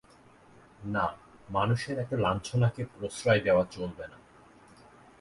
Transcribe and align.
না– 0.85 1.17
মানুষের 1.49 1.95
এত 1.99 2.11
লাঞ্ছনাকে 2.15 2.81
প্রশ্রয় 2.93 3.39
দেওয়া 3.39 3.63
চলবে 3.71 4.05
না। 4.07 4.17